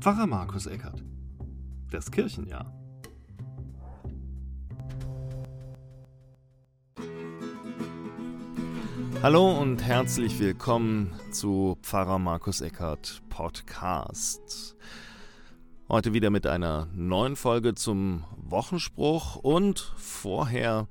[0.00, 1.02] Pfarrer Markus Eckert.
[1.90, 2.72] Das Kirchenjahr.
[9.20, 14.76] Hallo und herzlich willkommen zu Pfarrer Markus Eckert Podcast.
[15.88, 20.86] Heute wieder mit einer neuen Folge zum Wochenspruch und vorher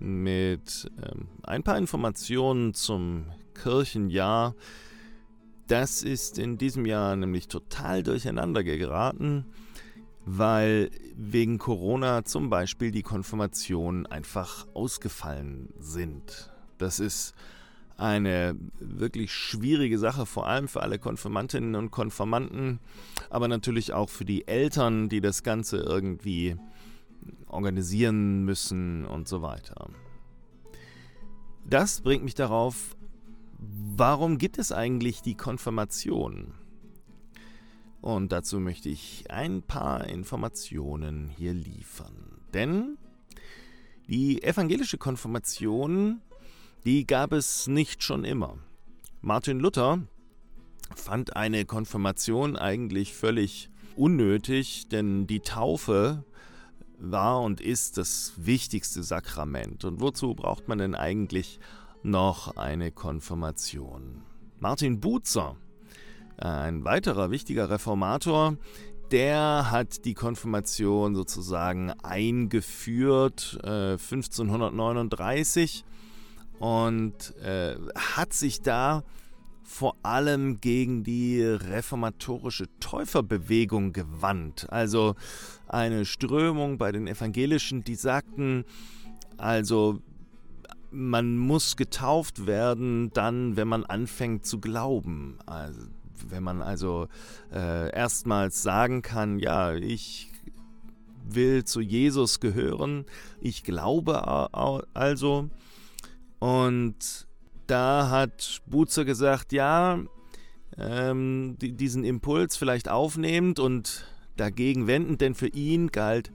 [0.00, 4.56] mit ähm, ein paar Informationen zum Kirchenjahr.
[5.70, 9.46] Das ist in diesem Jahr nämlich total durcheinander geraten,
[10.26, 16.50] weil wegen Corona zum Beispiel die Konfirmationen einfach ausgefallen sind.
[16.78, 17.36] Das ist
[17.96, 22.80] eine wirklich schwierige Sache, vor allem für alle Konfirmantinnen und Konfirmanten,
[23.28, 26.56] aber natürlich auch für die Eltern, die das Ganze irgendwie
[27.46, 29.88] organisieren müssen und so weiter.
[31.64, 32.96] Das bringt mich darauf,
[33.60, 36.54] warum gibt es eigentlich die Konfirmation?
[38.00, 42.40] Und dazu möchte ich ein paar Informationen hier liefern.
[42.54, 42.96] Denn
[44.08, 46.22] die evangelische Konfirmation,
[46.84, 48.56] die gab es nicht schon immer.
[49.20, 50.02] Martin Luther
[50.94, 56.24] fand eine Konfirmation eigentlich völlig unnötig, denn die Taufe
[56.98, 59.84] war und ist das wichtigste Sakrament.
[59.84, 61.60] Und wozu braucht man denn eigentlich
[62.02, 64.22] noch eine Konfirmation.
[64.58, 65.56] Martin Buzer,
[66.36, 68.56] ein weiterer wichtiger Reformator,
[69.10, 75.84] der hat die Konfirmation sozusagen eingeführt äh, 1539
[76.60, 79.02] und äh, hat sich da
[79.64, 84.66] vor allem gegen die reformatorische Täuferbewegung gewandt.
[84.70, 85.14] Also
[85.68, 88.64] eine Strömung bei den Evangelischen, die sagten,
[89.38, 90.00] also
[90.90, 95.38] man muss getauft werden dann, wenn man anfängt zu glauben.
[95.46, 95.80] Also,
[96.28, 97.08] wenn man also
[97.52, 100.30] äh, erstmals sagen kann, ja, ich
[101.28, 103.04] will zu Jesus gehören,
[103.40, 104.52] ich glaube
[104.94, 105.48] also.
[106.38, 107.26] Und
[107.66, 110.00] da hat Buzer gesagt, ja,
[110.76, 116.32] ähm, diesen Impuls vielleicht aufnehmend und dagegen wendend, denn für ihn galt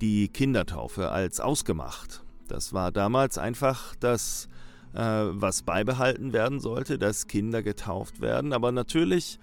[0.00, 2.25] die Kindertaufe als ausgemacht.
[2.48, 4.48] Das war damals einfach das,
[4.94, 8.52] äh, was beibehalten werden sollte, dass Kinder getauft werden.
[8.52, 9.38] Aber natürlich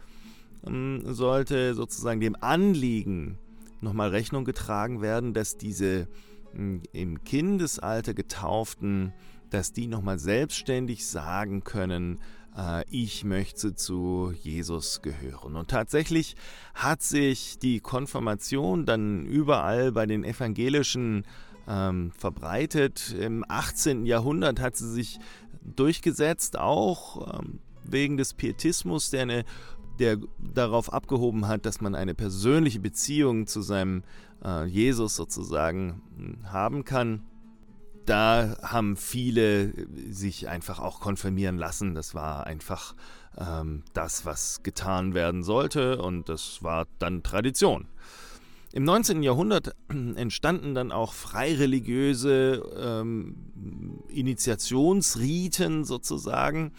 [0.66, 3.38] ähm, sollte sozusagen dem Anliegen
[3.81, 6.08] nochmal Rechnung getragen werden, dass diese
[6.56, 9.14] äh, im Kindesalter getauften,
[9.50, 12.20] dass die nochmal selbstständig sagen können,
[12.58, 15.56] äh, ich möchte zu Jesus gehören.
[15.56, 16.35] Und tatsächlich
[16.74, 21.25] hat sich die Konfirmation dann überall bei den evangelischen
[21.68, 23.16] ähm, verbreitet.
[23.19, 24.06] Im 18.
[24.06, 25.19] Jahrhundert hat sie sich
[25.63, 29.46] durchgesetzt, auch ähm, wegen des Pietismus, der, eine,
[30.00, 34.03] der darauf abgehoben hat, dass man eine persönliche Beziehung zu seinem
[34.44, 37.23] äh, Jesus sozusagen hm, haben kann.
[38.06, 39.73] Da haben viele
[40.12, 41.96] sich einfach auch konfirmieren lassen.
[41.96, 42.96] Das war einfach
[43.38, 47.88] ähm, das, was getan werden sollte und das war dann Tradition.
[48.75, 49.22] Im 19.
[49.22, 49.75] Jahrhundert
[50.16, 53.35] entstanden dann auch freireligiöse ähm,
[54.09, 56.73] Initiationsriten sozusagen,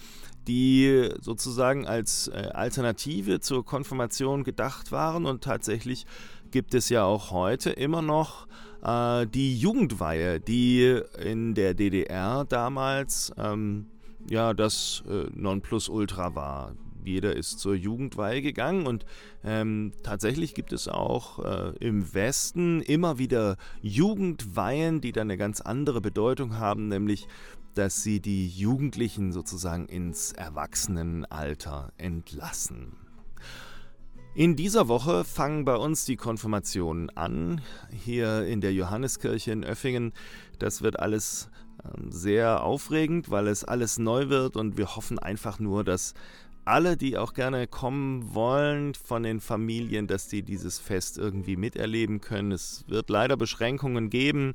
[0.49, 5.25] die sozusagen als äh, Alternative zur Konfirmation gedacht waren.
[5.25, 6.05] Und tatsächlich
[6.50, 8.49] gibt es ja auch heute immer noch
[8.82, 13.87] äh, die Jugendweihe, die in der DDR damals ähm,
[14.28, 16.75] ja das äh, Nonplusultra war
[17.07, 19.05] jeder ist zur Jugendweihe gegangen und
[19.45, 25.61] ähm, tatsächlich gibt es auch äh, im Westen immer wieder Jugendweihen, die dann eine ganz
[25.61, 27.27] andere Bedeutung haben, nämlich
[27.75, 32.97] dass sie die Jugendlichen sozusagen ins Erwachsenenalter entlassen.
[34.37, 37.61] In dieser Woche fangen bei uns die Konfirmationen an,
[37.91, 40.13] hier in der Johanneskirche in Öffingen.
[40.59, 41.51] Das wird alles
[41.85, 46.15] ähm, sehr aufregend, weil es alles neu wird und wir hoffen einfach nur, dass
[46.65, 52.21] alle, die auch gerne kommen wollen von den Familien, dass die dieses Fest irgendwie miterleben
[52.21, 52.53] können.
[52.53, 54.55] Es wird leider Beschränkungen geben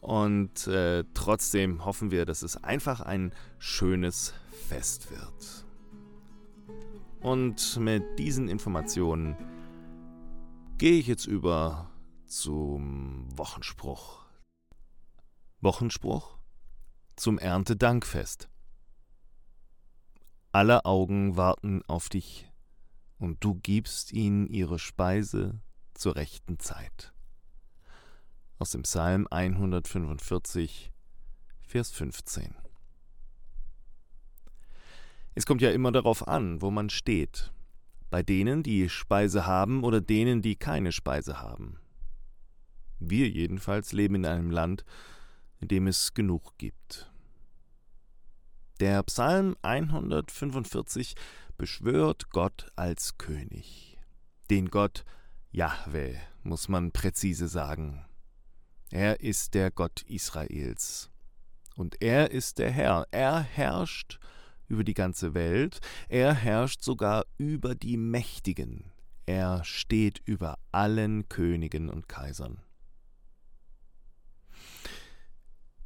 [0.00, 4.34] und äh, trotzdem hoffen wir, dass es einfach ein schönes
[4.68, 5.64] Fest wird.
[7.20, 9.36] Und mit diesen Informationen
[10.78, 11.90] gehe ich jetzt über
[12.26, 14.20] zum Wochenspruch.
[15.60, 16.38] Wochenspruch
[17.16, 18.49] zum Erntedankfest.
[20.52, 22.50] Alle Augen warten auf dich,
[23.18, 25.60] und du gibst ihnen ihre Speise
[25.94, 27.12] zur rechten Zeit.
[28.58, 30.90] Aus dem Psalm 145,
[31.60, 32.56] Vers 15.
[35.36, 37.52] Es kommt ja immer darauf an, wo man steht.
[38.10, 41.78] bei denen, die Speise haben oder denen, die keine Speise haben.
[42.98, 44.84] Wir jedenfalls leben in einem Land,
[45.60, 47.09] in dem es genug gibt.
[48.80, 51.14] Der Psalm 145
[51.58, 53.98] beschwört Gott als König.
[54.48, 55.04] Den Gott
[55.50, 58.06] Jahwe, muss man präzise sagen.
[58.90, 61.10] Er ist der Gott Israels.
[61.76, 63.06] Und er ist der Herr.
[63.10, 64.18] Er herrscht
[64.66, 65.80] über die ganze Welt.
[66.08, 68.90] Er herrscht sogar über die Mächtigen.
[69.26, 72.62] Er steht über allen Königen und Kaisern.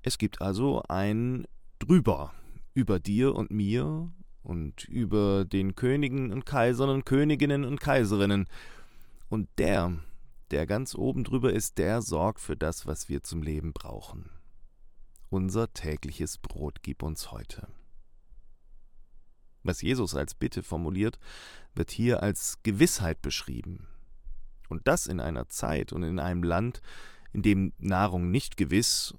[0.02, 1.48] Es gibt also ein
[1.80, 2.32] Drüber
[2.74, 4.12] über dir und mir
[4.42, 8.46] und über den Königen und Kaisern und Königinnen und Kaiserinnen.
[9.28, 9.98] Und der,
[10.50, 14.28] der ganz oben drüber ist, der sorgt für das, was wir zum Leben brauchen.
[15.30, 17.68] Unser tägliches Brot gib uns heute.
[19.62, 21.18] Was Jesus als Bitte formuliert,
[21.74, 23.88] wird hier als Gewissheit beschrieben.
[24.68, 26.82] Und das in einer Zeit und in einem Land,
[27.32, 29.14] in dem Nahrung nicht gewiss,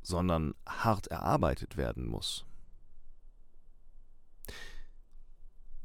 [0.00, 2.47] sondern hart erarbeitet werden muss.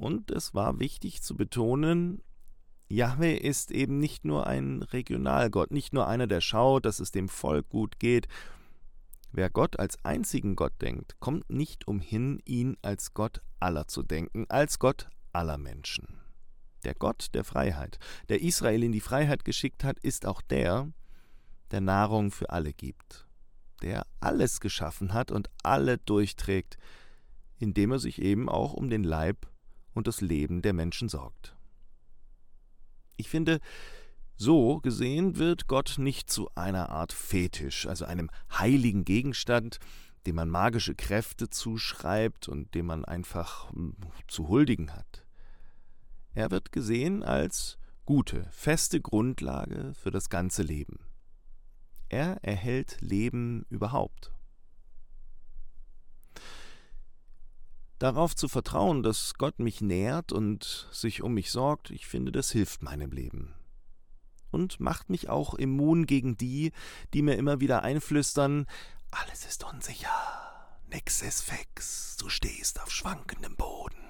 [0.04, 2.22] Und es war wichtig zu betonen,
[2.90, 7.30] Yahweh ist eben nicht nur ein Regionalgott, nicht nur einer, der schaut, dass es dem
[7.30, 8.28] Volk gut geht.
[9.32, 14.46] Wer Gott als einzigen Gott denkt, kommt nicht umhin, ihn als Gott aller zu denken,
[14.50, 16.20] als Gott aller Menschen.
[16.84, 17.98] Der Gott der Freiheit,
[18.28, 20.92] der Israel in die Freiheit geschickt hat, ist auch der,
[21.72, 23.26] der Nahrung für alle gibt,
[23.82, 26.78] der alles geschaffen hat und alle durchträgt,
[27.58, 29.48] indem er sich eben auch um den Leib
[29.94, 31.56] und das Leben der Menschen sorgt.
[33.16, 33.60] Ich finde,
[34.36, 39.80] so gesehen wird Gott nicht zu einer Art Fetisch, also einem heiligen Gegenstand,
[40.26, 43.96] dem man magische Kräfte zuschreibt und dem man einfach hm,
[44.28, 45.26] zu huldigen hat.
[46.34, 51.00] Er wird gesehen als gute, feste Grundlage für das ganze Leben.
[52.10, 54.34] Er erhält Leben überhaupt.
[58.00, 62.52] Darauf zu vertrauen, dass Gott mich nährt und sich um mich sorgt, ich finde, das
[62.52, 63.54] hilft meinem Leben.
[64.52, 66.72] Und macht mich auch immun gegen die,
[67.14, 68.66] die mir immer wieder einflüstern,
[69.12, 70.10] alles ist unsicher,
[70.92, 74.04] nix ist fix, du stehst auf schwankendem Boden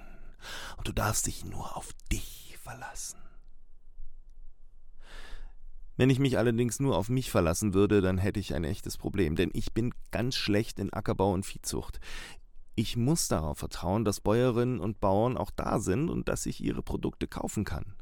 [0.77, 3.19] und du darfst dich nur auf dich verlassen.
[5.95, 9.35] Wenn ich mich allerdings nur auf mich verlassen würde, dann hätte ich ein echtes Problem,
[9.35, 11.99] denn ich bin ganz schlecht in Ackerbau und Viehzucht.
[12.75, 16.81] Ich muss darauf vertrauen, dass Bäuerinnen und Bauern auch da sind und dass ich ihre
[16.81, 17.95] Produkte kaufen kann.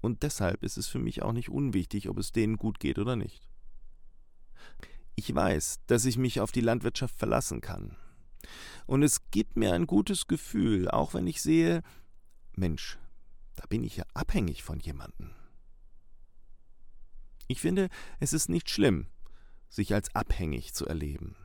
[0.00, 3.16] Und deshalb ist es für mich auch nicht unwichtig, ob es denen gut geht oder
[3.16, 3.50] nicht.
[5.14, 7.96] Ich weiß, dass ich mich auf die Landwirtschaft verlassen kann.
[8.86, 11.82] Und es gibt mir ein gutes Gefühl, auch wenn ich sehe,
[12.56, 12.98] Mensch,
[13.56, 15.32] da bin ich ja abhängig von jemandem.
[17.46, 17.90] Ich finde,
[18.20, 19.08] es ist nicht schlimm,
[19.68, 21.36] sich als abhängig zu erleben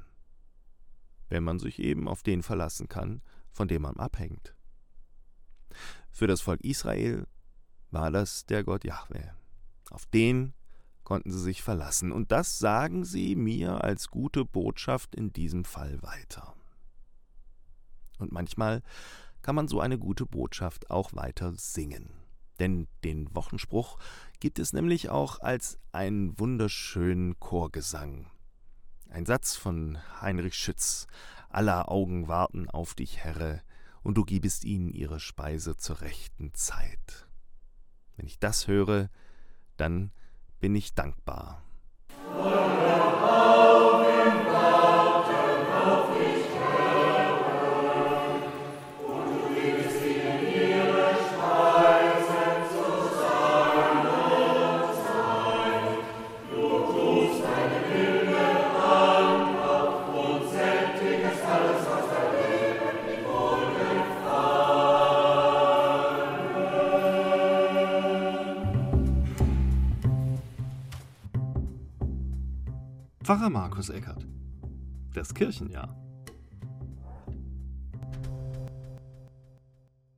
[1.29, 4.55] wenn man sich eben auf den verlassen kann, von dem man abhängt.
[6.11, 7.27] Für das Volk Israel
[7.91, 9.33] war das der Gott Jahwe.
[9.89, 10.53] Auf den
[11.03, 16.01] konnten sie sich verlassen, und das sagen sie mir als gute Botschaft in diesem Fall
[16.01, 16.55] weiter.
[18.17, 18.81] Und manchmal
[19.41, 22.09] kann man so eine gute Botschaft auch weiter singen.
[22.59, 23.99] Denn den Wochenspruch
[24.39, 28.31] gibt es nämlich auch als einen wunderschönen Chorgesang.
[29.15, 31.07] Ein Satz von Heinrich Schütz.
[31.47, 33.61] Aller Augen warten auf dich, Herre,
[34.03, 37.25] und du gibest ihnen ihre Speise zur rechten Zeit.
[38.17, 39.09] Wenn ich das höre,
[39.77, 40.11] dann
[40.59, 41.63] bin ich dankbar.
[73.25, 74.23] Pfarrer Markus Eckert.
[75.15, 76.04] Das Kirchenjahr.